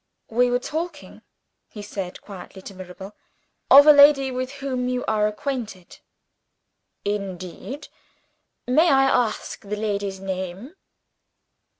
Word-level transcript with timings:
"We 0.31 0.49
were 0.49 0.57
talking," 0.57 1.21
he 1.69 1.83
said 1.83 2.21
quietly 2.21 2.63
to 2.63 2.73
Mirabel, 2.73 3.15
"of 3.69 3.85
a 3.85 3.93
lady 3.93 4.31
with 4.31 4.53
whom 4.53 4.89
you 4.89 5.05
are 5.05 5.27
acquainted." 5.27 5.99
"Indeed! 7.05 7.87
May 8.65 8.89
I 8.91 9.03
ask 9.27 9.61
the 9.61 9.75
lady's 9.75 10.19
name?" 10.19 10.73